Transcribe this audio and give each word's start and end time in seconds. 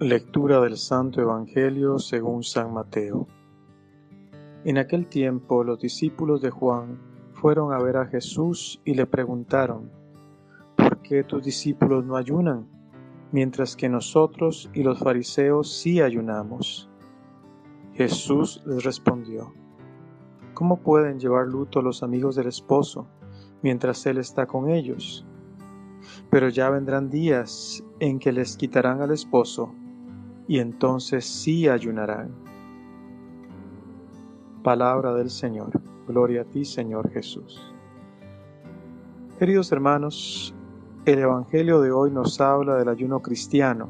Lectura 0.00 0.60
del 0.60 0.76
Santo 0.76 1.22
Evangelio 1.22 1.98
según 1.98 2.42
San 2.42 2.74
Mateo. 2.74 3.26
En 4.66 4.76
aquel 4.76 5.06
tiempo 5.06 5.64
los 5.64 5.80
discípulos 5.80 6.42
de 6.42 6.50
Juan 6.50 6.98
fueron 7.32 7.72
a 7.72 7.78
ver 7.78 7.96
a 7.96 8.04
Jesús 8.04 8.78
y 8.84 8.92
le 8.92 9.06
preguntaron, 9.06 9.90
¿por 10.76 10.98
qué 10.98 11.24
tus 11.24 11.42
discípulos 11.42 12.04
no 12.04 12.16
ayunan, 12.16 12.68
mientras 13.32 13.74
que 13.74 13.88
nosotros 13.88 14.68
y 14.74 14.82
los 14.82 14.98
fariseos 14.98 15.72
sí 15.74 16.02
ayunamos? 16.02 16.90
Jesús 17.94 18.62
les 18.66 18.84
respondió, 18.84 19.54
¿cómo 20.52 20.76
pueden 20.82 21.18
llevar 21.18 21.46
luto 21.46 21.80
los 21.80 22.02
amigos 22.02 22.36
del 22.36 22.48
esposo 22.48 23.08
mientras 23.62 24.04
él 24.04 24.18
está 24.18 24.44
con 24.44 24.68
ellos? 24.68 25.24
Pero 26.30 26.50
ya 26.50 26.68
vendrán 26.68 27.08
días 27.08 27.82
en 27.98 28.18
que 28.18 28.30
les 28.30 28.58
quitarán 28.58 29.00
al 29.00 29.10
esposo 29.10 29.72
y 30.48 30.58
entonces 30.58 31.24
sí 31.24 31.68
ayunarán. 31.68 32.30
Palabra 34.62 35.14
del 35.14 35.30
Señor. 35.30 35.80
Gloria 36.06 36.42
a 36.42 36.44
ti, 36.44 36.64
Señor 36.64 37.10
Jesús. 37.10 37.74
Queridos 39.38 39.70
hermanos, 39.72 40.54
el 41.04 41.18
Evangelio 41.18 41.80
de 41.80 41.90
hoy 41.90 42.10
nos 42.10 42.40
habla 42.40 42.76
del 42.76 42.88
ayuno 42.88 43.20
cristiano. 43.20 43.88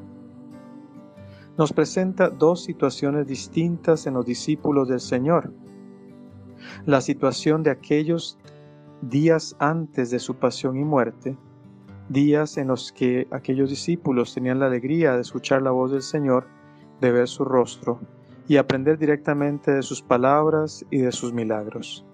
Nos 1.56 1.73
presenta 1.73 2.29
dos 2.29 2.65
situaciones 2.65 3.27
distintas 3.27 4.07
en 4.07 4.15
los 4.15 4.27
discípulos 4.27 4.88
del 4.88 5.01
Señor. 5.01 5.52
La 6.84 7.01
situación 7.01 7.62
de 7.62 7.70
aquellos 7.70 8.38
días 9.02 9.57
antes 9.59 10.10
de 10.10 10.18
su 10.18 10.34
pasión 10.34 10.77
y 10.77 10.84
muerte 10.84 11.37
días 12.09 12.56
en 12.56 12.69
los 12.69 12.92
que 12.92 13.27
aquellos 13.30 13.70
discípulos 13.70 14.34
tenían 14.34 14.60
la 14.60 14.66
alegría 14.66 15.15
de 15.15 15.23
escuchar 15.23 15.62
la 15.62 15.70
voz 15.70 15.92
del 15.92 16.02
Señor, 16.02 16.46
de 17.01 17.12
ver 17.12 17.29
su 17.29 17.45
rostro 17.45 18.01
y 18.49 18.57
aprender 18.57 18.99
directamente 18.99 19.73
de 19.73 19.82
sus 19.82 20.02
palabras 20.02 20.84
y 20.90 20.99
de 20.99 21.12
sus 21.12 21.32
milagros. 21.32 22.04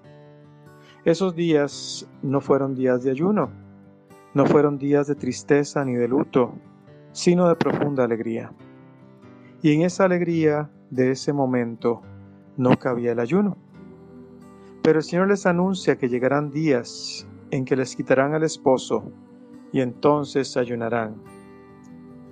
Esos 1.05 1.35
días 1.35 2.09
no 2.23 2.41
fueron 2.41 2.75
días 2.75 3.03
de 3.03 3.11
ayuno, 3.11 3.51
no 4.35 4.47
fueron 4.47 4.79
días 4.79 5.07
de 5.09 5.15
tristeza 5.15 5.85
ni 5.85 5.95
de 5.95 6.09
luto, 6.09 6.55
sino 7.13 7.49
de 7.49 7.57
profunda 7.57 8.05
alegría. 8.05 8.53
Y 9.63 9.73
en 9.73 9.83
esa 9.83 10.05
alegría 10.05 10.71
de 10.91 11.11
ese 11.11 11.33
momento 11.33 12.03
no 12.57 12.79
cabía 12.79 13.13
el 13.13 13.21
ayuno. 13.21 13.57
Pero 14.83 14.99
el 14.99 15.05
Señor 15.05 15.29
les 15.29 15.47
anuncia 15.47 15.97
que 15.97 16.09
llegarán 16.09 16.51
días 16.51 17.27
en 17.51 17.65
que 17.65 17.77
les 17.77 17.95
quitarán 17.95 18.35
al 18.35 18.43
esposo 18.43 19.13
y 19.73 19.81
entonces 19.81 20.57
ayunarán. 20.57 21.17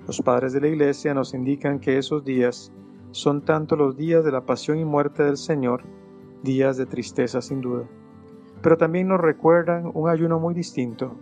Los 0.06 0.20
padres 0.20 0.52
de 0.52 0.60
la 0.60 0.68
Iglesia 0.68 1.14
nos 1.14 1.34
indican 1.34 1.80
que 1.80 1.98
esos 1.98 2.24
días 2.24 2.72
son 3.10 3.42
tanto 3.44 3.76
los 3.76 3.96
días 3.96 4.24
de 4.24 4.32
la 4.32 4.44
pasión 4.46 4.78
y 4.78 4.84
muerte 4.84 5.24
del 5.24 5.36
Señor, 5.36 5.82
días 6.42 6.76
de 6.76 6.86
tristeza 6.86 7.40
sin 7.40 7.60
duda, 7.60 7.84
pero 8.62 8.76
también 8.76 9.08
nos 9.08 9.20
recuerdan 9.20 9.90
un 9.94 10.08
ayuno 10.08 10.38
muy 10.38 10.54
distinto, 10.54 11.16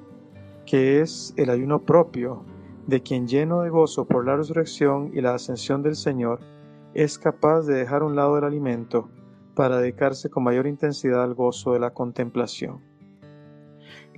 que 0.67 1.01
es 1.01 1.33
el 1.37 1.51
ayuno 1.51 1.83
propio 1.83 2.45
de 2.87 3.03
quien 3.03 3.27
lleno 3.27 3.63
de 3.63 3.71
gozo 3.71 4.07
por 4.07 4.27
la 4.27 4.37
resurrección 4.37 5.11
y 5.15 5.21
la 5.21 5.35
ascensión 5.35 5.83
del 5.83 5.95
Señor, 5.95 6.41
es 6.95 7.19
capaz 7.19 7.63
de 7.63 7.75
dejar 7.75 8.03
un 8.03 8.17
lado 8.17 8.39
el 8.39 8.45
alimento 8.45 9.11
para 9.55 9.79
dedicarse 9.79 10.31
con 10.31 10.45
mayor 10.45 10.67
intensidad 10.67 11.23
al 11.23 11.35
gozo 11.35 11.75
de 11.75 11.81
la 11.81 11.91
contemplación. 11.91 12.81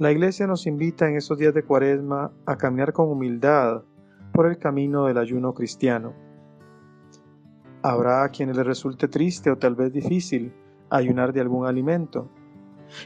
La 0.01 0.11
Iglesia 0.11 0.47
nos 0.47 0.67
invita 0.67 1.07
en 1.07 1.17
estos 1.17 1.37
días 1.37 1.53
de 1.53 1.63
Cuaresma 1.63 2.33
a 2.47 2.57
caminar 2.57 2.95
con 2.95 3.11
humildad 3.11 3.83
por 4.33 4.47
el 4.47 4.57
camino 4.57 5.05
del 5.05 5.19
ayuno 5.19 5.53
cristiano. 5.53 6.15
Habrá 7.83 8.25
a 8.25 8.31
quienes 8.31 8.57
les 8.57 8.65
resulte 8.65 9.09
triste 9.09 9.51
o 9.51 9.59
tal 9.59 9.75
vez 9.75 9.93
difícil 9.93 10.55
ayunar 10.89 11.35
de 11.35 11.43
algún 11.43 11.67
alimento, 11.67 12.31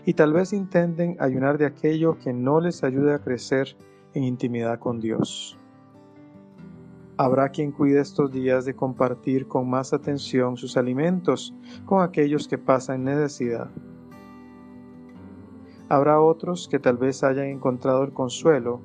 y 0.07 0.15
tal 0.15 0.33
vez 0.33 0.53
intenten 0.53 1.17
ayunar 1.19 1.59
de 1.59 1.67
aquello 1.67 2.17
que 2.17 2.33
no 2.33 2.61
les 2.61 2.85
ayude 2.85 3.13
a 3.13 3.19
crecer 3.19 3.77
en 4.13 4.23
intimidad 4.23 4.79
con 4.79 5.01
Dios. 5.01 5.59
Habrá 7.17 7.49
quien 7.49 7.73
cuide 7.73 8.03
estos 8.03 8.31
días 8.31 8.67
de 8.67 8.77
compartir 8.77 9.49
con 9.49 9.69
más 9.69 9.93
atención 9.93 10.57
sus 10.57 10.77
alimentos 10.77 11.57
con 11.87 12.05
aquellos 12.05 12.47
que 12.47 12.57
pasan 12.57 13.03
necesidad. 13.03 13.69
Habrá 15.89 16.21
otros 16.21 16.69
que 16.69 16.79
tal 16.79 16.97
vez 16.97 17.23
hayan 17.23 17.47
encontrado 17.47 18.05
el 18.05 18.13
consuelo 18.13 18.81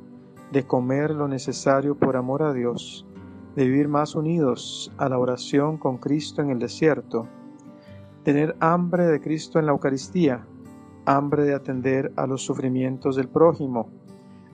de 0.51 0.65
comer 0.65 1.11
lo 1.11 1.27
necesario 1.27 1.95
por 1.97 2.17
amor 2.17 2.43
a 2.43 2.53
Dios, 2.53 3.05
de 3.55 3.65
vivir 3.65 3.87
más 3.87 4.15
unidos 4.15 4.91
a 4.97 5.09
la 5.09 5.17
oración 5.17 5.77
con 5.77 5.97
Cristo 5.97 6.41
en 6.41 6.49
el 6.49 6.59
desierto, 6.59 7.27
tener 8.23 8.55
hambre 8.59 9.05
de 9.05 9.21
Cristo 9.21 9.59
en 9.59 9.65
la 9.65 9.71
Eucaristía, 9.71 10.45
hambre 11.05 11.43
de 11.43 11.55
atender 11.55 12.11
a 12.15 12.27
los 12.27 12.41
sufrimientos 12.41 13.16
del 13.16 13.29
prójimo, 13.29 13.89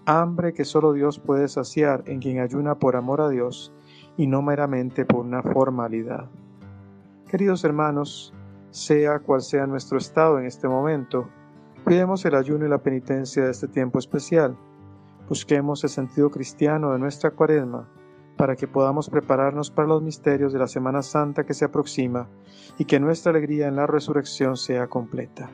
hambre 0.06 0.54
que 0.54 0.66
solo 0.66 0.94
Dios 0.94 1.20
puede 1.20 1.48
saciar 1.48 2.04
en 2.06 2.20
quien 2.20 2.40
ayuna 2.40 2.76
por 2.76 2.96
amor 2.96 3.22
a 3.22 3.30
Dios 3.30 3.74
y 4.18 4.28
no 4.28 4.42
meramente 4.42 5.06
por 5.06 5.26
una 5.26 5.42
formalidad. 5.42 6.30
Queridos 7.30 7.64
hermanos, 7.64 8.34
sea 8.70 9.20
cual 9.20 9.42
sea 9.42 9.66
nuestro 9.66 9.98
estado 9.98 10.38
en 10.40 10.46
este 10.46 10.68
momento, 10.68 11.28
Cuidemos 11.86 12.26
el 12.26 12.34
ayuno 12.34 12.66
y 12.66 12.70
la 12.70 12.80
penitencia 12.80 13.46
de 13.46 13.52
este 13.52 13.68
tiempo 13.68 14.00
especial. 14.00 14.58
Busquemos 15.30 15.84
el 15.84 15.92
sentido 15.92 16.32
cristiano 16.32 16.92
de 16.92 16.98
nuestra 16.98 17.30
cuaresma 17.30 17.88
para 18.38 18.56
que 18.56 18.68
podamos 18.68 19.08
prepararnos 19.08 19.70
para 19.70 19.90
los 19.90 20.02
misterios 20.02 20.52
de 20.52 20.58
la 20.58 20.68
Semana 20.68 21.04
Santa 21.04 21.46
que 21.46 21.54
se 21.54 21.64
aproxima 21.64 22.28
y 22.80 22.86
que 22.86 23.00
nuestra 23.00 23.30
alegría 23.30 23.68
en 23.68 23.76
la 23.76 23.86
resurrección 23.86 24.58
sea 24.58 24.88
completa. 24.88 25.52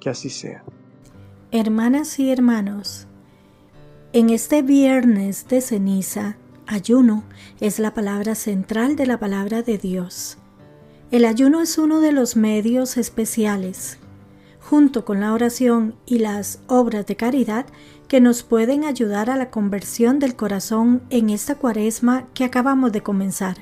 Que 0.00 0.10
así 0.10 0.28
sea. 0.28 0.62
Hermanas 1.50 2.18
y 2.18 2.30
hermanos, 2.30 3.08
en 4.12 4.28
este 4.28 4.60
viernes 4.60 5.48
de 5.48 5.62
ceniza, 5.62 6.36
ayuno 6.66 7.24
es 7.58 7.78
la 7.78 7.94
palabra 7.94 8.34
central 8.34 8.96
de 8.96 9.06
la 9.06 9.18
palabra 9.18 9.62
de 9.62 9.78
Dios. 9.78 10.36
El 11.10 11.24
ayuno 11.24 11.62
es 11.62 11.78
uno 11.78 12.00
de 12.00 12.12
los 12.12 12.36
medios 12.36 12.98
especiales 12.98 13.98
junto 14.60 15.04
con 15.04 15.20
la 15.20 15.32
oración 15.32 15.94
y 16.06 16.18
las 16.18 16.60
obras 16.66 17.06
de 17.06 17.16
caridad 17.16 17.66
que 18.08 18.20
nos 18.20 18.42
pueden 18.42 18.84
ayudar 18.84 19.30
a 19.30 19.36
la 19.36 19.50
conversión 19.50 20.18
del 20.18 20.36
corazón 20.36 21.02
en 21.10 21.30
esta 21.30 21.54
cuaresma 21.54 22.28
que 22.34 22.44
acabamos 22.44 22.92
de 22.92 23.02
comenzar. 23.02 23.58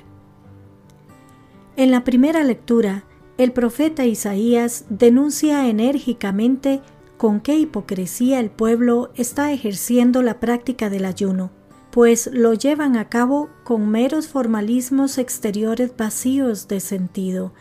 En 1.77 1.91
la 1.91 2.03
primera 2.03 2.43
lectura, 2.43 3.05
el 3.37 3.53
profeta 3.53 4.05
Isaías 4.05 4.85
denuncia 4.89 5.69
enérgicamente 5.69 6.81
con 7.17 7.39
qué 7.39 7.57
hipocresía 7.57 8.39
el 8.39 8.49
pueblo 8.49 9.11
está 9.15 9.51
ejerciendo 9.51 10.21
la 10.21 10.39
práctica 10.39 10.89
del 10.89 11.05
ayuno, 11.05 11.51
pues 11.91 12.29
lo 12.33 12.53
llevan 12.53 12.97
a 12.97 13.07
cabo 13.07 13.49
con 13.63 13.89
meros 13.89 14.27
formalismos 14.27 15.17
exteriores 15.17 15.95
vacíos 15.95 16.67
de 16.67 16.79
sentido 16.79 17.53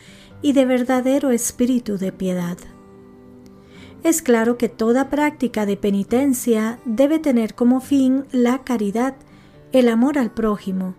y 0.43 0.53
de 0.53 0.65
verdadero 0.65 1.31
espíritu 1.31 1.99
de 1.99 2.13
piedad. 2.13 2.57
Es 4.03 4.23
claro 4.23 4.59
que 4.59 4.69
toda 4.69 5.11
práctica 5.11 5.67
de 5.67 5.77
penitencia 5.77 6.79
debe 6.85 7.19
tener 7.19 7.55
como 7.55 7.81
fin 7.81 8.25
la 8.31 8.63
caridad, 8.63 9.17
el 9.73 9.89
amor 9.89 10.19
al 10.19 10.31
prójimo. 10.31 10.95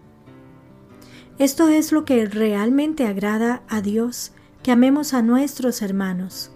Esto 1.37 1.69
es 1.69 1.93
lo 1.93 2.03
que 2.03 2.25
realmente 2.25 3.07
agrada 3.07 3.63
a 3.69 3.81
Dios, 3.81 4.33
que 4.61 4.71
amemos 4.71 5.13
a 5.13 5.21
nuestros 5.21 5.81
hermanos. 5.81 6.51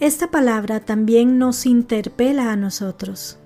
Esta 0.00 0.30
palabra 0.30 0.80
también 0.80 1.38
nos 1.38 1.66
interpela 1.66 2.50
a 2.50 2.56
nosotros. 2.56 3.38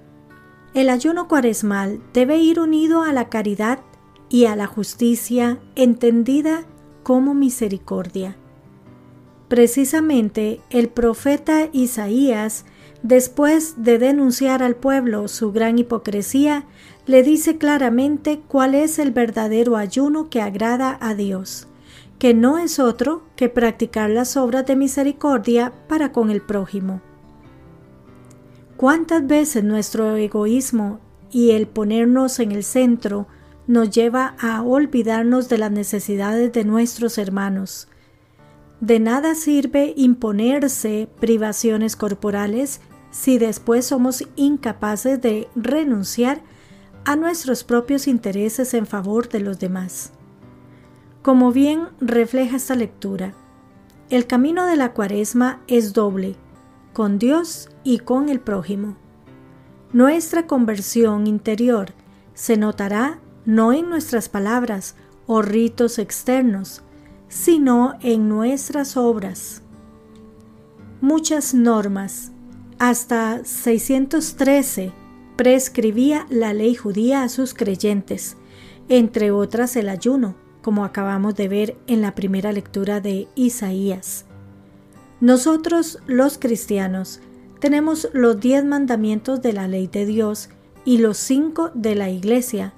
El 0.74 0.88
ayuno 0.90 1.26
cuaresmal 1.26 2.00
debe 2.12 2.38
ir 2.38 2.60
unido 2.60 3.02
a 3.02 3.12
la 3.12 3.28
caridad 3.28 3.80
y 4.28 4.44
a 4.44 4.54
la 4.54 4.66
justicia 4.66 5.58
entendida 5.74 6.64
como 7.02 7.34
misericordia. 7.34 8.36
Precisamente 9.48 10.60
el 10.68 10.88
profeta 10.88 11.70
Isaías, 11.72 12.66
después 13.02 13.82
de 13.82 13.98
denunciar 13.98 14.62
al 14.62 14.76
pueblo 14.76 15.26
su 15.26 15.52
gran 15.52 15.78
hipocresía, 15.78 16.66
le 17.06 17.22
dice 17.22 17.56
claramente 17.56 18.40
cuál 18.46 18.74
es 18.74 18.98
el 18.98 19.10
verdadero 19.10 19.76
ayuno 19.78 20.28
que 20.28 20.42
agrada 20.42 20.98
a 21.00 21.14
Dios, 21.14 21.66
que 22.18 22.34
no 22.34 22.58
es 22.58 22.78
otro 22.78 23.22
que 23.36 23.48
practicar 23.48 24.10
las 24.10 24.36
obras 24.36 24.66
de 24.66 24.76
misericordia 24.76 25.72
para 25.88 26.12
con 26.12 26.30
el 26.30 26.42
prójimo. 26.42 27.00
¿Cuántas 28.76 29.26
veces 29.26 29.64
nuestro 29.64 30.14
egoísmo 30.16 31.00
y 31.30 31.52
el 31.52 31.66
ponernos 31.66 32.38
en 32.38 32.52
el 32.52 32.64
centro 32.64 33.26
nos 33.66 33.90
lleva 33.90 34.36
a 34.38 34.62
olvidarnos 34.62 35.48
de 35.48 35.56
las 35.56 35.72
necesidades 35.72 36.52
de 36.52 36.64
nuestros 36.64 37.16
hermanos? 37.16 37.88
De 38.80 39.00
nada 39.00 39.34
sirve 39.34 39.92
imponerse 39.96 41.08
privaciones 41.20 41.96
corporales 41.96 42.80
si 43.10 43.38
después 43.38 43.86
somos 43.86 44.24
incapaces 44.36 45.20
de 45.20 45.48
renunciar 45.56 46.42
a 47.04 47.16
nuestros 47.16 47.64
propios 47.64 48.06
intereses 48.06 48.74
en 48.74 48.86
favor 48.86 49.28
de 49.28 49.40
los 49.40 49.58
demás. 49.58 50.12
Como 51.22 51.52
bien 51.52 51.88
refleja 52.00 52.56
esta 52.56 52.76
lectura, 52.76 53.34
el 54.10 54.26
camino 54.26 54.66
de 54.66 54.76
la 54.76 54.92
cuaresma 54.92 55.60
es 55.66 55.92
doble, 55.92 56.36
con 56.92 57.18
Dios 57.18 57.68
y 57.82 57.98
con 57.98 58.28
el 58.28 58.40
prójimo. 58.40 58.96
Nuestra 59.92 60.46
conversión 60.46 61.26
interior 61.26 61.92
se 62.34 62.56
notará 62.56 63.18
no 63.44 63.72
en 63.72 63.88
nuestras 63.88 64.28
palabras 64.28 64.94
o 65.26 65.42
ritos 65.42 65.98
externos, 65.98 66.82
sino 67.28 67.94
en 68.00 68.28
nuestras 68.28 68.96
obras. 68.96 69.62
Muchas 71.00 71.54
normas, 71.54 72.32
hasta 72.78 73.44
613, 73.44 74.92
prescribía 75.36 76.26
la 76.30 76.52
ley 76.52 76.74
judía 76.74 77.22
a 77.22 77.28
sus 77.28 77.54
creyentes, 77.54 78.36
entre 78.88 79.30
otras 79.30 79.76
el 79.76 79.88
ayuno, 79.88 80.34
como 80.62 80.84
acabamos 80.84 81.34
de 81.36 81.48
ver 81.48 81.76
en 81.86 82.02
la 82.02 82.14
primera 82.14 82.52
lectura 82.52 83.00
de 83.00 83.28
Isaías. 83.36 84.24
Nosotros, 85.20 85.98
los 86.06 86.38
cristianos, 86.38 87.20
tenemos 87.60 88.08
los 88.12 88.40
diez 88.40 88.64
mandamientos 88.64 89.42
de 89.42 89.52
la 89.52 89.68
ley 89.68 89.86
de 89.86 90.06
Dios 90.06 90.48
y 90.84 90.98
los 90.98 91.18
cinco 91.18 91.70
de 91.74 91.94
la 91.94 92.10
Iglesia, 92.10 92.72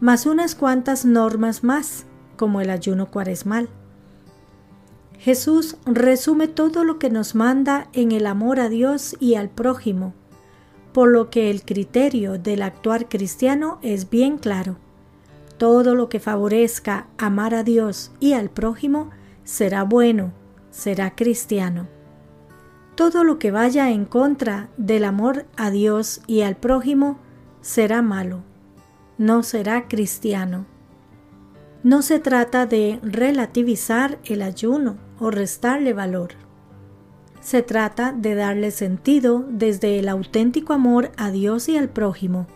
más 0.00 0.26
unas 0.26 0.54
cuantas 0.54 1.04
normas 1.04 1.62
más, 1.62 2.06
como 2.36 2.60
el 2.60 2.70
ayuno 2.70 3.10
cuaresmal. 3.10 3.68
Jesús 5.24 5.78
resume 5.86 6.48
todo 6.48 6.84
lo 6.84 6.98
que 6.98 7.08
nos 7.08 7.34
manda 7.34 7.88
en 7.94 8.12
el 8.12 8.26
amor 8.26 8.60
a 8.60 8.68
Dios 8.68 9.16
y 9.20 9.36
al 9.36 9.48
prójimo, 9.48 10.12
por 10.92 11.08
lo 11.08 11.30
que 11.30 11.50
el 11.50 11.62
criterio 11.62 12.38
del 12.38 12.60
actuar 12.60 13.08
cristiano 13.08 13.78
es 13.80 14.10
bien 14.10 14.36
claro. 14.36 14.76
Todo 15.56 15.94
lo 15.94 16.10
que 16.10 16.20
favorezca 16.20 17.06
amar 17.16 17.54
a 17.54 17.62
Dios 17.62 18.12
y 18.20 18.34
al 18.34 18.50
prójimo 18.50 19.08
será 19.44 19.82
bueno, 19.82 20.34
será 20.70 21.14
cristiano. 21.14 21.88
Todo 22.94 23.24
lo 23.24 23.38
que 23.38 23.50
vaya 23.50 23.90
en 23.92 24.04
contra 24.04 24.68
del 24.76 25.06
amor 25.06 25.46
a 25.56 25.70
Dios 25.70 26.20
y 26.26 26.42
al 26.42 26.56
prójimo 26.56 27.16
será 27.62 28.02
malo, 28.02 28.42
no 29.16 29.42
será 29.42 29.88
cristiano. 29.88 30.66
No 31.82 32.02
se 32.02 32.18
trata 32.18 32.66
de 32.66 33.00
relativizar 33.02 34.18
el 34.26 34.42
ayuno 34.42 34.98
o 35.18 35.30
restarle 35.30 35.92
valor. 35.92 36.30
Se 37.40 37.62
trata 37.62 38.12
de 38.12 38.34
darle 38.34 38.70
sentido 38.70 39.44
desde 39.48 39.98
el 39.98 40.08
auténtico 40.08 40.72
amor 40.72 41.12
a 41.16 41.30
Dios 41.30 41.68
y 41.68 41.76
al 41.76 41.88
prójimo. 41.88 42.46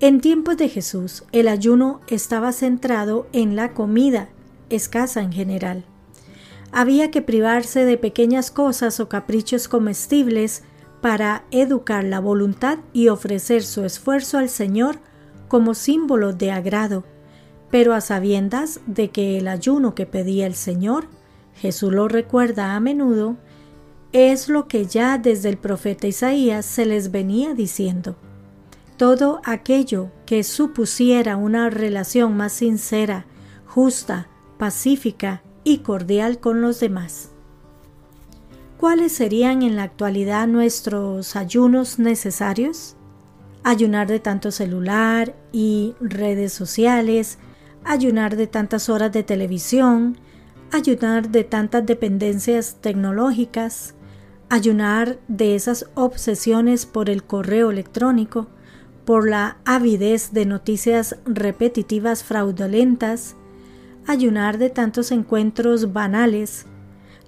En 0.00 0.20
tiempos 0.20 0.56
de 0.56 0.68
Jesús, 0.68 1.24
el 1.32 1.48
ayuno 1.48 2.00
estaba 2.08 2.52
centrado 2.52 3.26
en 3.32 3.56
la 3.56 3.72
comida, 3.72 4.28
escasa 4.70 5.22
en 5.22 5.32
general. 5.32 5.84
Había 6.72 7.10
que 7.12 7.22
privarse 7.22 7.84
de 7.84 7.96
pequeñas 7.96 8.50
cosas 8.50 8.98
o 8.98 9.08
caprichos 9.08 9.68
comestibles 9.68 10.64
para 11.00 11.44
educar 11.52 12.02
la 12.02 12.18
voluntad 12.18 12.78
y 12.92 13.08
ofrecer 13.08 13.62
su 13.62 13.84
esfuerzo 13.84 14.38
al 14.38 14.48
Señor 14.48 14.98
como 15.46 15.74
símbolo 15.74 16.32
de 16.32 16.50
agrado 16.50 17.04
pero 17.74 17.92
a 17.92 18.00
sabiendas 18.00 18.78
de 18.86 19.10
que 19.10 19.36
el 19.36 19.48
ayuno 19.48 19.96
que 19.96 20.06
pedía 20.06 20.46
el 20.46 20.54
Señor, 20.54 21.08
Jesús 21.56 21.92
lo 21.92 22.06
recuerda 22.06 22.76
a 22.76 22.78
menudo, 22.78 23.36
es 24.12 24.48
lo 24.48 24.68
que 24.68 24.86
ya 24.86 25.18
desde 25.18 25.48
el 25.48 25.58
profeta 25.58 26.06
Isaías 26.06 26.66
se 26.66 26.86
les 26.86 27.10
venía 27.10 27.52
diciendo. 27.52 28.14
Todo 28.96 29.40
aquello 29.42 30.12
que 30.24 30.44
supusiera 30.44 31.36
una 31.36 31.68
relación 31.68 32.36
más 32.36 32.52
sincera, 32.52 33.26
justa, 33.66 34.28
pacífica 34.56 35.42
y 35.64 35.78
cordial 35.78 36.38
con 36.38 36.60
los 36.60 36.78
demás. 36.78 37.30
¿Cuáles 38.78 39.10
serían 39.10 39.62
en 39.62 39.74
la 39.74 39.82
actualidad 39.82 40.46
nuestros 40.46 41.34
ayunos 41.34 41.98
necesarios? 41.98 42.94
Ayunar 43.64 44.06
de 44.06 44.20
tanto 44.20 44.52
celular 44.52 45.34
y 45.50 45.96
redes 45.98 46.52
sociales, 46.52 47.38
ayunar 47.84 48.36
de 48.36 48.46
tantas 48.46 48.88
horas 48.88 49.12
de 49.12 49.22
televisión, 49.22 50.16
ayunar 50.72 51.30
de 51.30 51.44
tantas 51.44 51.86
dependencias 51.86 52.76
tecnológicas, 52.80 53.94
ayunar 54.48 55.18
de 55.28 55.54
esas 55.54 55.86
obsesiones 55.94 56.86
por 56.86 57.10
el 57.10 57.24
correo 57.24 57.70
electrónico, 57.70 58.48
por 59.04 59.28
la 59.28 59.58
avidez 59.64 60.32
de 60.32 60.46
noticias 60.46 61.16
repetitivas 61.26 62.24
fraudulentas, 62.24 63.36
ayunar 64.06 64.58
de 64.58 64.70
tantos 64.70 65.12
encuentros 65.12 65.92
banales, 65.92 66.66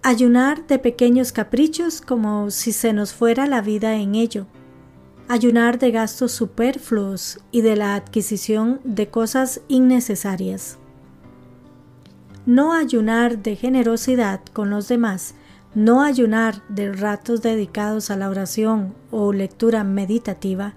ayunar 0.02 0.66
de 0.66 0.78
pequeños 0.78 1.32
caprichos 1.32 2.00
como 2.00 2.50
si 2.50 2.72
se 2.72 2.92
nos 2.92 3.12
fuera 3.12 3.46
la 3.46 3.60
vida 3.60 3.96
en 3.96 4.14
ello, 4.14 4.46
ayunar 5.28 5.78
de 5.78 5.90
gastos 5.90 6.32
superfluos 6.32 7.40
y 7.50 7.62
de 7.62 7.74
la 7.76 7.96
adquisición 7.96 8.80
de 8.84 9.08
cosas 9.08 9.60
innecesarias. 9.66 10.78
No 12.46 12.72
ayunar 12.72 13.38
de 13.42 13.56
generosidad 13.56 14.40
con 14.52 14.70
los 14.70 14.86
demás, 14.86 15.34
no 15.74 16.02
ayunar 16.02 16.62
de 16.68 16.92
ratos 16.92 17.42
dedicados 17.42 18.10
a 18.10 18.16
la 18.16 18.30
oración 18.30 18.94
o 19.10 19.32
lectura 19.32 19.82
meditativa, 19.82 20.74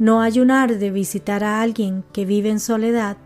no 0.00 0.20
ayunar 0.20 0.78
de 0.78 0.90
visitar 0.90 1.44
a 1.44 1.62
alguien 1.62 2.04
que 2.12 2.24
vive 2.24 2.50
en 2.50 2.58
soledad, 2.58 3.16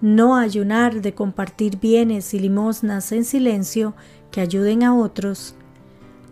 no 0.00 0.36
ayunar 0.36 1.00
de 1.00 1.14
compartir 1.14 1.78
bienes 1.78 2.34
y 2.34 2.40
limosnas 2.40 3.12
en 3.12 3.24
silencio 3.24 3.94
que 4.32 4.40
ayuden 4.40 4.82
a 4.82 4.96
otros, 4.96 5.54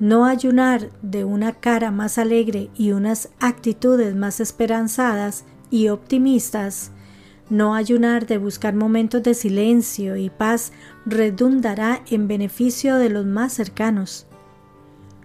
no 0.00 0.24
ayunar 0.24 0.90
de 1.02 1.24
una 1.24 1.52
cara 1.52 1.90
más 1.90 2.18
alegre 2.18 2.70
y 2.74 2.92
unas 2.92 3.28
actitudes 3.38 4.16
más 4.16 4.40
esperanzadas 4.40 5.44
y 5.70 5.88
optimistas, 5.88 6.90
no 7.50 7.74
ayunar 7.74 8.26
de 8.26 8.38
buscar 8.38 8.74
momentos 8.74 9.24
de 9.24 9.34
silencio 9.34 10.16
y 10.16 10.30
paz 10.30 10.72
redundará 11.04 12.00
en 12.08 12.28
beneficio 12.28 12.94
de 12.94 13.10
los 13.10 13.26
más 13.26 13.52
cercanos. 13.52 14.28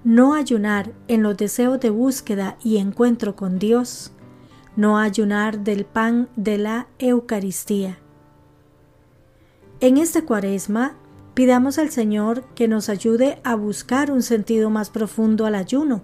No 0.04 0.34
ayunar 0.34 0.92
en 1.08 1.22
los 1.22 1.38
deseos 1.38 1.80
de 1.80 1.92
búsqueda 1.92 2.58
y 2.64 2.78
encuentro 2.78 3.36
con 3.36 3.60
Dios. 3.60 4.12
No 4.76 4.98
ayunar 4.98 5.60
del 5.60 5.86
pan 5.86 6.28
de 6.36 6.58
la 6.58 6.88
Eucaristía. 6.98 8.00
En 9.80 9.98
esta 9.98 10.26
cuaresma 10.26 10.96
Pidamos 11.36 11.80
al 11.80 11.92
Señor 11.92 12.46
que 12.56 12.70
nos 12.70 12.88
ayude 12.88 13.40
a 13.44 13.56
buscar 13.56 14.10
un 14.10 14.24
sentido 14.24 14.70
más 14.70 14.90
profundo 14.90 15.46
al 15.46 15.56
ayuno 15.56 16.02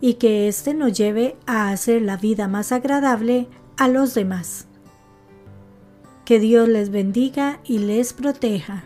y 0.00 0.14
que 0.14 0.48
éste 0.48 0.72
nos 0.72 0.94
lleve 0.94 1.36
a 1.46 1.70
hacer 1.70 2.00
la 2.00 2.16
vida 2.16 2.48
más 2.48 2.72
agradable 2.72 3.46
a 3.76 3.88
los 3.88 4.14
demás. 4.14 4.66
Que 6.24 6.40
Dios 6.40 6.66
les 6.66 6.90
bendiga 6.90 7.60
y 7.62 7.78
les 7.78 8.14
proteja. 8.14 8.84